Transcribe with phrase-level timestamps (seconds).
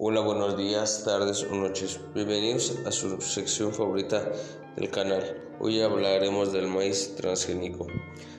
[0.00, 1.98] Hola, buenos días, tardes o noches.
[2.14, 4.30] Bienvenidos a su sección favorita
[4.76, 5.24] del canal.
[5.58, 7.88] Hoy hablaremos del maíz transgénico.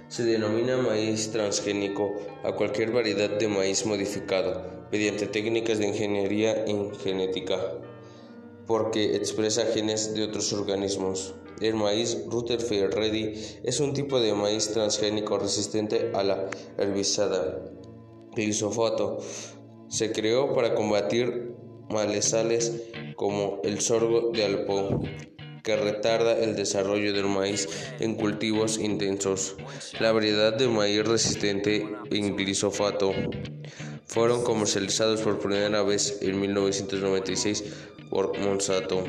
[0.07, 2.13] Se denomina maíz transgénico
[2.45, 7.59] a cualquier variedad de maíz modificado mediante técnicas de ingeniería en genética
[8.65, 11.35] porque expresa genes de otros organismos.
[11.59, 13.33] El maíz Rutherford Ready
[13.63, 17.69] es un tipo de maíz transgénico resistente a la herbicida
[18.33, 19.17] glisofato
[19.89, 21.53] se creó para combatir
[21.89, 22.83] malezales
[23.15, 25.01] como el sorgo de Alpo,
[25.63, 27.67] que retarda el desarrollo del maíz
[27.99, 29.55] en cultivos intensos.
[29.99, 33.13] La variedad de maíz resistente en glisofato
[34.05, 37.63] fueron comercializados por primera vez en 1996
[38.09, 39.03] por Monsanto.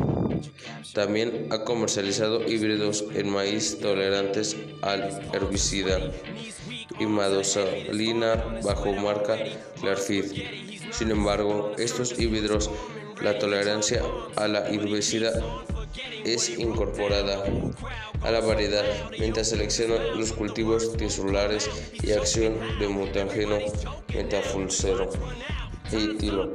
[0.92, 6.10] También ha comercializado híbridos en maíz tolerantes al herbicida
[6.98, 9.38] y madosalina bajo marca
[9.80, 10.79] Clarfeed.
[10.90, 12.70] Sin embargo, estos híbridos,
[13.22, 14.02] la tolerancia
[14.36, 15.32] a la herbicida
[16.24, 17.44] es incorporada
[18.22, 18.84] a la variedad
[19.18, 21.70] mientras selecciona los cultivos tisulares
[22.02, 23.58] y acción de mutageno
[24.14, 25.10] metafulcero
[25.92, 26.50] y tilo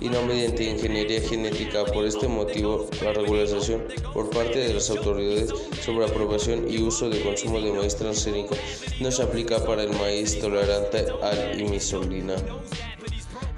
[0.00, 1.84] y no mediante ingeniería genética.
[1.84, 5.50] Por este motivo, la regulación por parte de las autoridades
[5.84, 8.54] sobre aprobación y uso de consumo de maíz transgénico
[9.00, 12.36] no se aplica para el maíz tolerante al imisolina.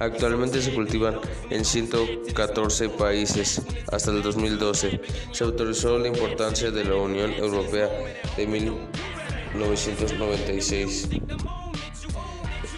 [0.01, 1.21] Actualmente se cultivan
[1.51, 3.63] en 114 países.
[3.93, 7.91] Hasta el 2012 se autorizó la importancia de la Unión Europea
[8.35, 11.09] de 1996.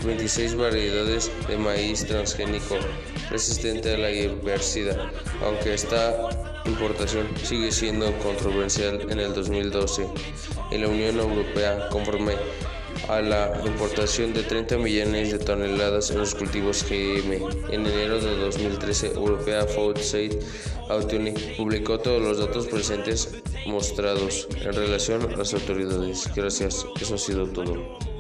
[0.05, 2.75] 26 variedades de maíz transgénico
[3.31, 4.98] resistente a la diversidad,
[5.45, 6.29] aunque esta
[6.64, 10.09] importación sigue siendo controversial en el 2012
[10.73, 12.34] en la Unión Europea conforme
[13.09, 17.35] a la importación de 30 millones de toneladas en los cultivos GM.
[17.71, 20.39] En enero de 2013, Europea Food Safety
[20.89, 26.29] Authority publicó todos los datos presentes mostrados en relación a las autoridades.
[26.35, 28.11] Gracias, eso ha sido todo.